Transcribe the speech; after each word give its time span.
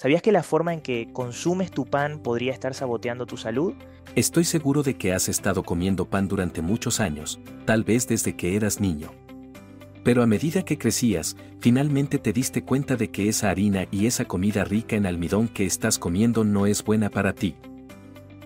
¿Sabías 0.00 0.22
que 0.22 0.30
la 0.30 0.44
forma 0.44 0.72
en 0.72 0.80
que 0.80 1.08
consumes 1.12 1.72
tu 1.72 1.84
pan 1.84 2.20
podría 2.20 2.52
estar 2.52 2.72
saboteando 2.72 3.26
tu 3.26 3.36
salud? 3.36 3.74
Estoy 4.14 4.44
seguro 4.44 4.84
de 4.84 4.96
que 4.96 5.12
has 5.12 5.28
estado 5.28 5.64
comiendo 5.64 6.04
pan 6.04 6.28
durante 6.28 6.62
muchos 6.62 7.00
años, 7.00 7.40
tal 7.64 7.82
vez 7.82 8.06
desde 8.06 8.36
que 8.36 8.54
eras 8.54 8.80
niño. 8.80 9.10
Pero 10.04 10.22
a 10.22 10.26
medida 10.28 10.64
que 10.64 10.78
crecías, 10.78 11.36
finalmente 11.58 12.20
te 12.20 12.32
diste 12.32 12.62
cuenta 12.62 12.94
de 12.94 13.10
que 13.10 13.28
esa 13.28 13.50
harina 13.50 13.88
y 13.90 14.06
esa 14.06 14.24
comida 14.24 14.62
rica 14.62 14.94
en 14.94 15.04
almidón 15.04 15.48
que 15.48 15.66
estás 15.66 15.98
comiendo 15.98 16.44
no 16.44 16.66
es 16.66 16.84
buena 16.84 17.10
para 17.10 17.32
ti. 17.32 17.56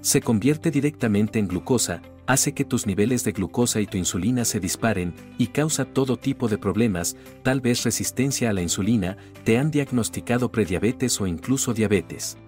Se 0.00 0.22
convierte 0.22 0.70
directamente 0.70 1.38
en 1.38 1.48
glucosa, 1.48 2.00
hace 2.26 2.52
que 2.52 2.64
tus 2.64 2.86
niveles 2.86 3.24
de 3.24 3.32
glucosa 3.32 3.80
y 3.80 3.86
tu 3.86 3.98
insulina 3.98 4.44
se 4.44 4.60
disparen 4.60 5.14
y 5.38 5.48
causa 5.48 5.84
todo 5.84 6.16
tipo 6.16 6.48
de 6.48 6.58
problemas, 6.58 7.16
tal 7.42 7.60
vez 7.60 7.82
resistencia 7.84 8.50
a 8.50 8.52
la 8.52 8.62
insulina, 8.62 9.16
te 9.44 9.58
han 9.58 9.70
diagnosticado 9.70 10.50
prediabetes 10.52 11.20
o 11.20 11.26
incluso 11.26 11.74
diabetes. 11.74 12.38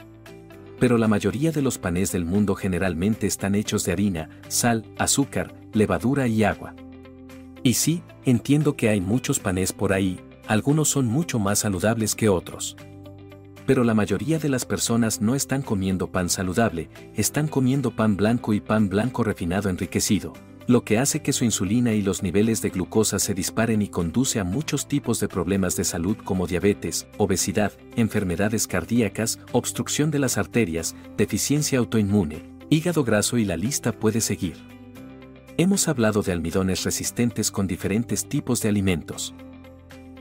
Pero 0.78 0.98
la 0.98 1.08
mayoría 1.08 1.52
de 1.52 1.62
los 1.62 1.78
panes 1.78 2.12
del 2.12 2.24
mundo 2.24 2.54
generalmente 2.54 3.26
están 3.26 3.54
hechos 3.54 3.84
de 3.84 3.92
harina, 3.92 4.28
sal, 4.48 4.84
azúcar, 4.98 5.54
levadura 5.72 6.26
y 6.26 6.44
agua. 6.44 6.74
Y 7.62 7.74
sí, 7.74 8.02
entiendo 8.24 8.76
que 8.76 8.88
hay 8.88 9.00
muchos 9.00 9.38
panes 9.40 9.72
por 9.72 9.92
ahí, 9.92 10.20
algunos 10.46 10.88
son 10.88 11.06
mucho 11.06 11.38
más 11.38 11.60
saludables 11.60 12.14
que 12.14 12.28
otros 12.28 12.76
pero 13.66 13.84
la 13.84 13.94
mayoría 13.94 14.38
de 14.38 14.48
las 14.48 14.64
personas 14.64 15.20
no 15.20 15.34
están 15.34 15.62
comiendo 15.62 16.10
pan 16.10 16.28
saludable, 16.28 16.88
están 17.14 17.48
comiendo 17.48 17.90
pan 17.90 18.16
blanco 18.16 18.52
y 18.52 18.60
pan 18.60 18.88
blanco 18.88 19.24
refinado 19.24 19.68
enriquecido, 19.68 20.32
lo 20.66 20.84
que 20.84 20.98
hace 20.98 21.20
que 21.20 21.32
su 21.32 21.44
insulina 21.44 21.92
y 21.92 22.02
los 22.02 22.22
niveles 22.22 22.62
de 22.62 22.70
glucosa 22.70 23.18
se 23.18 23.34
disparen 23.34 23.82
y 23.82 23.88
conduce 23.88 24.40
a 24.40 24.44
muchos 24.44 24.88
tipos 24.88 25.20
de 25.20 25.28
problemas 25.28 25.76
de 25.76 25.84
salud 25.84 26.16
como 26.24 26.46
diabetes, 26.46 27.06
obesidad, 27.18 27.72
enfermedades 27.96 28.66
cardíacas, 28.66 29.38
obstrucción 29.52 30.10
de 30.10 30.20
las 30.20 30.38
arterias, 30.38 30.94
deficiencia 31.16 31.78
autoinmune, 31.78 32.42
hígado 32.70 33.04
graso 33.04 33.36
y 33.36 33.44
la 33.44 33.56
lista 33.56 33.92
puede 33.92 34.20
seguir. 34.20 34.56
Hemos 35.56 35.86
hablado 35.86 36.22
de 36.22 36.32
almidones 36.32 36.82
resistentes 36.82 37.50
con 37.50 37.66
diferentes 37.66 38.26
tipos 38.28 38.60
de 38.60 38.70
alimentos. 38.70 39.34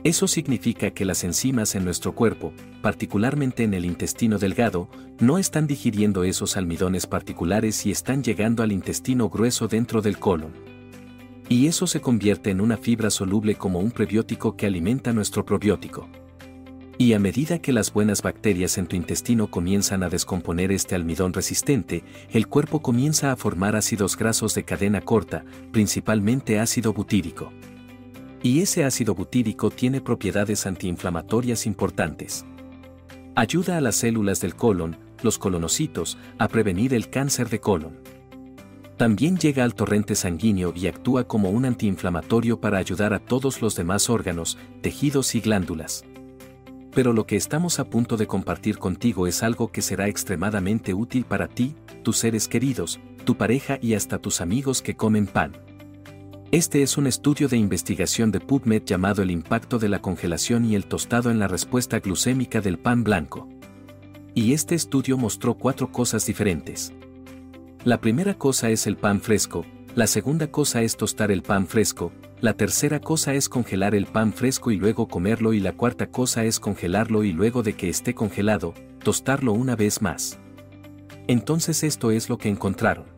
Eso 0.04 0.28
significa 0.28 0.90
que 0.90 1.06
las 1.06 1.24
enzimas 1.24 1.74
en 1.74 1.82
nuestro 1.86 2.14
cuerpo, 2.14 2.52
particularmente 2.82 3.62
en 3.62 3.72
el 3.72 3.86
intestino 3.86 4.38
delgado, 4.38 4.90
no 5.18 5.38
están 5.38 5.66
digiriendo 5.66 6.24
esos 6.24 6.58
almidones 6.58 7.06
particulares 7.06 7.86
y 7.86 7.90
están 7.90 8.22
llegando 8.22 8.62
al 8.62 8.70
intestino 8.70 9.30
grueso 9.30 9.66
dentro 9.66 10.02
del 10.02 10.18
colon. 10.18 10.52
Y 11.48 11.68
eso 11.68 11.86
se 11.86 12.02
convierte 12.02 12.50
en 12.50 12.60
una 12.60 12.76
fibra 12.76 13.08
soluble 13.08 13.54
como 13.54 13.78
un 13.78 13.90
prebiótico 13.90 14.58
que 14.58 14.66
alimenta 14.66 15.14
nuestro 15.14 15.46
probiótico. 15.46 16.06
Y 16.98 17.14
a 17.14 17.18
medida 17.18 17.58
que 17.58 17.72
las 17.72 17.90
buenas 17.90 18.20
bacterias 18.20 18.76
en 18.76 18.86
tu 18.86 18.96
intestino 18.96 19.50
comienzan 19.50 20.02
a 20.02 20.10
descomponer 20.10 20.70
este 20.70 20.94
almidón 20.94 21.32
resistente, 21.32 22.04
el 22.30 22.46
cuerpo 22.46 22.82
comienza 22.82 23.32
a 23.32 23.36
formar 23.36 23.74
ácidos 23.74 24.18
grasos 24.18 24.54
de 24.54 24.64
cadena 24.64 25.00
corta, 25.00 25.46
principalmente 25.72 26.60
ácido 26.60 26.92
butírico. 26.92 27.50
Y 28.44 28.60
ese 28.60 28.84
ácido 28.84 29.14
butírico 29.14 29.70
tiene 29.70 30.02
propiedades 30.02 30.66
antiinflamatorias 30.66 31.64
importantes. 31.64 32.44
Ayuda 33.34 33.78
a 33.78 33.80
las 33.80 33.96
células 33.96 34.42
del 34.42 34.54
colon, 34.54 34.98
los 35.22 35.38
colonocitos, 35.38 36.18
a 36.38 36.46
prevenir 36.48 36.92
el 36.92 37.08
cáncer 37.08 37.48
de 37.48 37.60
colon. 37.60 38.00
También 38.98 39.38
llega 39.38 39.64
al 39.64 39.74
torrente 39.74 40.14
sanguíneo 40.14 40.74
y 40.76 40.88
actúa 40.88 41.26
como 41.26 41.48
un 41.48 41.64
antiinflamatorio 41.64 42.60
para 42.60 42.76
ayudar 42.76 43.14
a 43.14 43.18
todos 43.18 43.62
los 43.62 43.76
demás 43.76 44.10
órganos, 44.10 44.58
tejidos 44.82 45.34
y 45.34 45.40
glándulas. 45.40 46.04
Pero 46.92 47.14
lo 47.14 47.26
que 47.26 47.36
estamos 47.36 47.78
a 47.78 47.84
punto 47.84 48.18
de 48.18 48.26
compartir 48.26 48.76
contigo 48.76 49.26
es 49.26 49.42
algo 49.42 49.72
que 49.72 49.80
será 49.80 50.06
extremadamente 50.06 50.92
útil 50.92 51.24
para 51.24 51.48
ti, 51.48 51.76
tus 52.02 52.18
seres 52.18 52.46
queridos, 52.46 53.00
tu 53.24 53.38
pareja 53.38 53.78
y 53.80 53.94
hasta 53.94 54.18
tus 54.18 54.42
amigos 54.42 54.82
que 54.82 54.96
comen 54.96 55.26
pan. 55.26 55.52
Este 56.54 56.84
es 56.84 56.96
un 56.98 57.08
estudio 57.08 57.48
de 57.48 57.56
investigación 57.56 58.30
de 58.30 58.38
PubMed 58.38 58.84
llamado 58.84 59.22
El 59.22 59.32
impacto 59.32 59.80
de 59.80 59.88
la 59.88 60.00
congelación 60.00 60.64
y 60.64 60.76
el 60.76 60.86
tostado 60.86 61.32
en 61.32 61.40
la 61.40 61.48
respuesta 61.48 61.98
glucémica 61.98 62.60
del 62.60 62.78
pan 62.78 63.02
blanco. 63.02 63.48
Y 64.36 64.52
este 64.52 64.76
estudio 64.76 65.18
mostró 65.18 65.54
cuatro 65.54 65.90
cosas 65.90 66.26
diferentes. 66.26 66.92
La 67.82 68.00
primera 68.00 68.34
cosa 68.34 68.70
es 68.70 68.86
el 68.86 68.96
pan 68.96 69.20
fresco, 69.20 69.66
la 69.96 70.06
segunda 70.06 70.46
cosa 70.46 70.82
es 70.82 70.96
tostar 70.96 71.32
el 71.32 71.42
pan 71.42 71.66
fresco, 71.66 72.12
la 72.40 72.52
tercera 72.52 73.00
cosa 73.00 73.34
es 73.34 73.48
congelar 73.48 73.96
el 73.96 74.06
pan 74.06 74.32
fresco 74.32 74.70
y 74.70 74.76
luego 74.76 75.08
comerlo 75.08 75.54
y 75.54 75.58
la 75.58 75.72
cuarta 75.72 76.06
cosa 76.06 76.44
es 76.44 76.60
congelarlo 76.60 77.24
y 77.24 77.32
luego 77.32 77.64
de 77.64 77.72
que 77.72 77.88
esté 77.88 78.14
congelado, 78.14 78.74
tostarlo 79.02 79.54
una 79.54 79.74
vez 79.74 80.02
más. 80.02 80.38
Entonces 81.26 81.82
esto 81.82 82.12
es 82.12 82.28
lo 82.28 82.38
que 82.38 82.48
encontraron. 82.48 83.13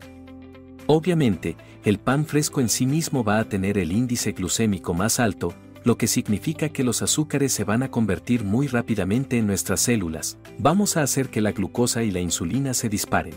Obviamente, 0.87 1.57
el 1.83 1.99
pan 1.99 2.25
fresco 2.25 2.61
en 2.61 2.69
sí 2.69 2.85
mismo 2.85 3.23
va 3.23 3.39
a 3.39 3.49
tener 3.49 3.77
el 3.77 3.91
índice 3.91 4.31
glucémico 4.31 4.93
más 4.93 5.19
alto, 5.19 5.53
lo 5.83 5.97
que 5.97 6.07
significa 6.07 6.69
que 6.69 6.85
los 6.85 7.01
azúcares 7.01 7.51
se 7.51 7.65
van 7.65 7.83
a 7.83 7.91
convertir 7.91 8.45
muy 8.45 8.67
rápidamente 8.67 9.37
en 9.37 9.47
nuestras 9.47 9.81
células. 9.81 10.37
Vamos 10.57 10.95
a 10.95 11.01
hacer 11.01 11.27
que 11.27 11.41
la 11.41 11.51
glucosa 11.51 12.03
y 12.03 12.11
la 12.11 12.21
insulina 12.21 12.73
se 12.73 12.87
disparen. 12.87 13.33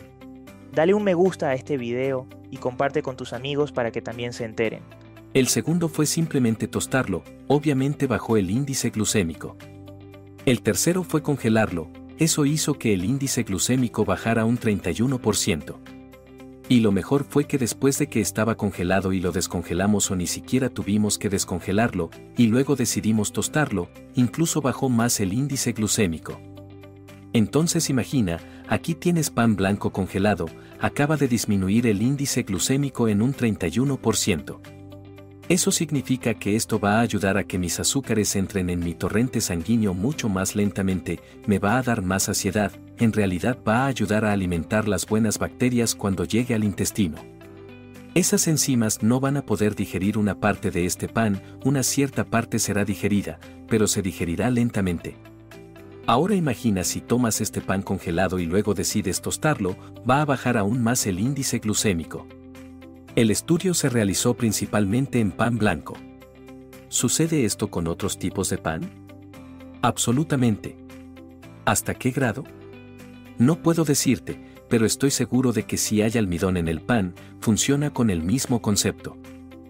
Dale 0.72 0.94
un 0.94 1.02
me 1.02 1.14
gusta 1.14 1.48
a 1.48 1.54
este 1.54 1.76
video 1.76 2.28
y 2.52 2.58
comparte 2.58 3.02
con 3.02 3.16
tus 3.16 3.32
amigos 3.32 3.72
para 3.72 3.90
que 3.90 4.00
también 4.00 4.32
se 4.32 4.44
enteren. 4.44 4.82
El 5.34 5.48
segundo 5.48 5.88
fue 5.88 6.06
simplemente 6.06 6.68
tostarlo, 6.68 7.24
obviamente 7.48 8.06
bajó 8.06 8.36
el 8.36 8.50
índice 8.50 8.90
glucémico. 8.90 9.56
El 10.46 10.62
tercero 10.62 11.02
fue 11.02 11.22
congelarlo, 11.22 11.88
eso 12.18 12.46
hizo 12.46 12.74
que 12.74 12.94
el 12.94 13.04
índice 13.04 13.42
glucémico 13.42 14.04
bajara 14.04 14.44
un 14.44 14.58
31%. 14.58 15.99
Y 16.70 16.78
lo 16.78 16.92
mejor 16.92 17.26
fue 17.28 17.48
que 17.48 17.58
después 17.58 17.98
de 17.98 18.08
que 18.08 18.20
estaba 18.20 18.56
congelado 18.56 19.12
y 19.12 19.18
lo 19.18 19.32
descongelamos 19.32 20.08
o 20.12 20.14
ni 20.14 20.28
siquiera 20.28 20.68
tuvimos 20.68 21.18
que 21.18 21.28
descongelarlo, 21.28 22.10
y 22.36 22.46
luego 22.46 22.76
decidimos 22.76 23.32
tostarlo, 23.32 23.88
incluso 24.14 24.60
bajó 24.60 24.88
más 24.88 25.18
el 25.18 25.32
índice 25.32 25.72
glucémico. 25.72 26.40
Entonces 27.32 27.90
imagina, 27.90 28.38
aquí 28.68 28.94
tienes 28.94 29.30
pan 29.30 29.56
blanco 29.56 29.90
congelado, 29.90 30.46
acaba 30.78 31.16
de 31.16 31.26
disminuir 31.26 31.88
el 31.88 32.02
índice 32.02 32.44
glucémico 32.44 33.08
en 33.08 33.20
un 33.20 33.34
31%. 33.34 34.79
Eso 35.50 35.72
significa 35.72 36.34
que 36.34 36.54
esto 36.54 36.78
va 36.78 36.98
a 36.98 37.00
ayudar 37.00 37.36
a 37.36 37.42
que 37.42 37.58
mis 37.58 37.80
azúcares 37.80 38.36
entren 38.36 38.70
en 38.70 38.78
mi 38.78 38.94
torrente 38.94 39.40
sanguíneo 39.40 39.94
mucho 39.94 40.28
más 40.28 40.54
lentamente, 40.54 41.18
me 41.48 41.58
va 41.58 41.76
a 41.76 41.82
dar 41.82 42.02
más 42.02 42.22
saciedad, 42.22 42.70
en 42.98 43.12
realidad 43.12 43.58
va 43.66 43.78
a 43.78 43.86
ayudar 43.86 44.24
a 44.24 44.32
alimentar 44.32 44.86
las 44.86 45.06
buenas 45.06 45.40
bacterias 45.40 45.96
cuando 45.96 46.22
llegue 46.22 46.54
al 46.54 46.62
intestino. 46.62 47.16
Esas 48.14 48.46
enzimas 48.46 49.02
no 49.02 49.18
van 49.18 49.38
a 49.38 49.44
poder 49.44 49.74
digerir 49.74 50.18
una 50.18 50.38
parte 50.38 50.70
de 50.70 50.86
este 50.86 51.08
pan, 51.08 51.42
una 51.64 51.82
cierta 51.82 52.22
parte 52.26 52.60
será 52.60 52.84
digerida, 52.84 53.40
pero 53.68 53.88
se 53.88 54.02
digerirá 54.02 54.52
lentamente. 54.52 55.16
Ahora 56.06 56.36
imagina 56.36 56.84
si 56.84 57.00
tomas 57.00 57.40
este 57.40 57.60
pan 57.60 57.82
congelado 57.82 58.38
y 58.38 58.46
luego 58.46 58.72
decides 58.72 59.20
tostarlo, 59.20 59.76
va 60.08 60.22
a 60.22 60.26
bajar 60.26 60.56
aún 60.56 60.80
más 60.80 61.06
el 61.06 61.18
índice 61.18 61.58
glucémico. 61.58 62.28
El 63.16 63.32
estudio 63.32 63.74
se 63.74 63.88
realizó 63.88 64.34
principalmente 64.34 65.18
en 65.18 65.32
pan 65.32 65.58
blanco. 65.58 65.96
¿Sucede 66.88 67.44
esto 67.44 67.68
con 67.68 67.88
otros 67.88 68.18
tipos 68.18 68.48
de 68.50 68.58
pan? 68.58 68.88
Absolutamente. 69.82 70.76
¿Hasta 71.64 71.94
qué 71.94 72.12
grado? 72.12 72.44
No 73.36 73.62
puedo 73.62 73.84
decirte, 73.84 74.40
pero 74.68 74.86
estoy 74.86 75.10
seguro 75.10 75.52
de 75.52 75.64
que 75.64 75.76
si 75.76 76.02
hay 76.02 76.12
almidón 76.16 76.56
en 76.56 76.68
el 76.68 76.80
pan, 76.80 77.14
funciona 77.40 77.90
con 77.90 78.10
el 78.10 78.22
mismo 78.22 78.62
concepto. 78.62 79.16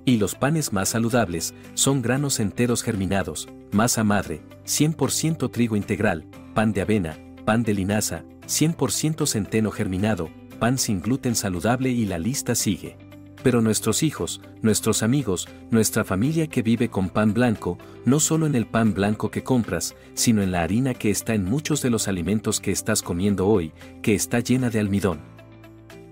Y 0.04 0.18
los 0.18 0.34
panes 0.34 0.74
más 0.74 0.90
saludables 0.90 1.54
son 1.72 2.02
granos 2.02 2.40
enteros 2.40 2.82
germinados, 2.82 3.48
masa 3.72 4.04
madre, 4.04 4.42
100% 4.66 5.50
trigo 5.50 5.76
integral, 5.76 6.26
pan 6.54 6.74
de 6.74 6.82
avena, 6.82 7.18
pan 7.46 7.62
de 7.62 7.72
linaza, 7.72 8.22
100% 8.46 9.26
centeno 9.26 9.70
germinado, 9.70 10.28
pan 10.58 10.76
sin 10.76 11.00
gluten 11.00 11.34
saludable 11.34 11.88
y 11.88 12.04
la 12.04 12.18
lista 12.18 12.54
sigue. 12.54 13.09
Pero 13.42 13.62
nuestros 13.62 14.02
hijos, 14.02 14.42
nuestros 14.60 15.02
amigos, 15.02 15.48
nuestra 15.70 16.04
familia 16.04 16.46
que 16.46 16.62
vive 16.62 16.90
con 16.90 17.08
pan 17.08 17.32
blanco, 17.32 17.78
no 18.04 18.20
solo 18.20 18.46
en 18.46 18.54
el 18.54 18.66
pan 18.66 18.92
blanco 18.92 19.30
que 19.30 19.42
compras, 19.42 19.94
sino 20.14 20.42
en 20.42 20.52
la 20.52 20.62
harina 20.62 20.92
que 20.92 21.10
está 21.10 21.34
en 21.34 21.44
muchos 21.44 21.80
de 21.80 21.88
los 21.88 22.06
alimentos 22.06 22.60
que 22.60 22.70
estás 22.70 23.00
comiendo 23.00 23.46
hoy, 23.46 23.72
que 24.02 24.14
está 24.14 24.40
llena 24.40 24.68
de 24.68 24.80
almidón. 24.80 25.20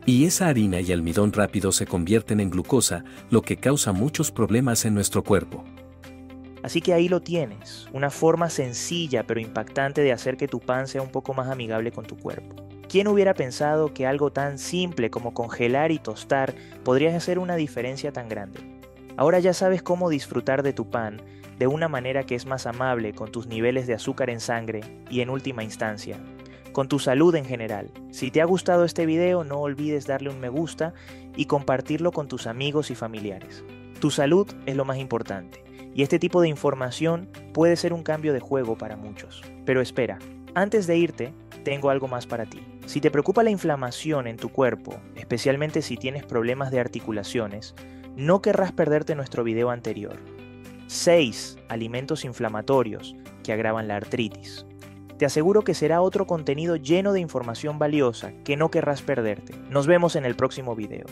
Y 0.06 0.24
esa 0.24 0.48
harina 0.48 0.80
y 0.80 0.90
almidón 0.90 1.34
rápido 1.34 1.70
se 1.70 1.86
convierten 1.86 2.40
en 2.40 2.48
glucosa, 2.48 3.04
lo 3.30 3.42
que 3.42 3.58
causa 3.58 3.92
muchos 3.92 4.30
problemas 4.30 4.86
en 4.86 4.94
nuestro 4.94 5.22
cuerpo. 5.22 5.64
Así 6.62 6.80
que 6.80 6.94
ahí 6.94 7.08
lo 7.08 7.20
tienes, 7.20 7.88
una 7.92 8.08
forma 8.08 8.48
sencilla 8.48 9.26
pero 9.26 9.38
impactante 9.38 10.00
de 10.00 10.12
hacer 10.12 10.38
que 10.38 10.48
tu 10.48 10.60
pan 10.60 10.88
sea 10.88 11.02
un 11.02 11.10
poco 11.10 11.34
más 11.34 11.48
amigable 11.48 11.92
con 11.92 12.06
tu 12.06 12.16
cuerpo. 12.16 12.56
¿Quién 12.88 13.06
hubiera 13.06 13.34
pensado 13.34 13.92
que 13.92 14.06
algo 14.06 14.32
tan 14.32 14.56
simple 14.56 15.10
como 15.10 15.34
congelar 15.34 15.92
y 15.92 15.98
tostar 15.98 16.54
podría 16.84 17.14
hacer 17.14 17.38
una 17.38 17.54
diferencia 17.54 18.12
tan 18.12 18.30
grande? 18.30 18.60
Ahora 19.18 19.40
ya 19.40 19.52
sabes 19.52 19.82
cómo 19.82 20.08
disfrutar 20.08 20.62
de 20.62 20.72
tu 20.72 20.88
pan 20.88 21.20
de 21.58 21.66
una 21.66 21.88
manera 21.88 22.24
que 22.24 22.34
es 22.34 22.46
más 22.46 22.66
amable 22.66 23.12
con 23.12 23.30
tus 23.30 23.46
niveles 23.46 23.86
de 23.86 23.92
azúcar 23.92 24.30
en 24.30 24.40
sangre 24.40 24.80
y 25.10 25.20
en 25.20 25.28
última 25.28 25.62
instancia, 25.62 26.16
con 26.72 26.88
tu 26.88 26.98
salud 26.98 27.34
en 27.34 27.44
general. 27.44 27.90
Si 28.10 28.30
te 28.30 28.40
ha 28.40 28.46
gustado 28.46 28.86
este 28.86 29.04
video 29.04 29.44
no 29.44 29.58
olvides 29.58 30.06
darle 30.06 30.30
un 30.30 30.40
me 30.40 30.48
gusta 30.48 30.94
y 31.36 31.44
compartirlo 31.44 32.10
con 32.10 32.26
tus 32.26 32.46
amigos 32.46 32.90
y 32.90 32.94
familiares. 32.94 33.64
Tu 34.00 34.10
salud 34.10 34.46
es 34.64 34.76
lo 34.76 34.86
más 34.86 34.96
importante 34.96 35.62
y 35.94 36.02
este 36.02 36.18
tipo 36.18 36.40
de 36.40 36.48
información 36.48 37.28
puede 37.52 37.76
ser 37.76 37.92
un 37.92 38.02
cambio 38.02 38.32
de 38.32 38.40
juego 38.40 38.78
para 38.78 38.96
muchos. 38.96 39.42
Pero 39.66 39.82
espera, 39.82 40.18
antes 40.54 40.86
de 40.86 40.96
irte, 40.96 41.34
tengo 41.64 41.90
algo 41.90 42.08
más 42.08 42.26
para 42.26 42.46
ti. 42.46 42.62
Si 42.88 43.02
te 43.02 43.10
preocupa 43.10 43.42
la 43.42 43.50
inflamación 43.50 44.26
en 44.26 44.38
tu 44.38 44.48
cuerpo, 44.48 44.98
especialmente 45.14 45.82
si 45.82 45.98
tienes 45.98 46.24
problemas 46.24 46.70
de 46.70 46.80
articulaciones, 46.80 47.74
no 48.16 48.40
querrás 48.40 48.72
perderte 48.72 49.14
nuestro 49.14 49.44
video 49.44 49.68
anterior. 49.68 50.16
6 50.86 51.58
alimentos 51.68 52.24
inflamatorios 52.24 53.14
que 53.44 53.52
agravan 53.52 53.88
la 53.88 53.96
artritis. 53.96 54.64
Te 55.18 55.26
aseguro 55.26 55.64
que 55.64 55.74
será 55.74 56.00
otro 56.00 56.26
contenido 56.26 56.76
lleno 56.76 57.12
de 57.12 57.20
información 57.20 57.78
valiosa 57.78 58.32
que 58.42 58.56
no 58.56 58.70
querrás 58.70 59.02
perderte. 59.02 59.52
Nos 59.68 59.86
vemos 59.86 60.16
en 60.16 60.24
el 60.24 60.34
próximo 60.34 60.74
video. 60.74 61.04